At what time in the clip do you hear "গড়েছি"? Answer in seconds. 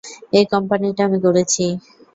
1.25-1.65